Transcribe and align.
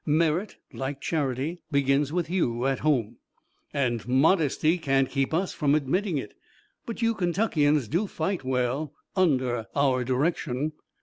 "Merit 0.03 0.57
like 0.73 0.99
charity 0.99 1.61
begins 1.69 2.11
with 2.11 2.27
you 2.27 2.65
at 2.65 2.79
home." 2.79 3.17
"And 3.71 4.07
modesty 4.07 4.79
can't 4.79 5.07
keep 5.07 5.31
us 5.31 5.53
from 5.53 5.75
admitting 5.75 6.17
it, 6.17 6.33
but 6.87 7.03
you 7.03 7.13
Kentuckians 7.13 7.87
do 7.87 8.07
fight 8.07 8.43
well 8.43 8.95
under 9.15 9.67
our 9.75 10.03
direction." 10.03 10.71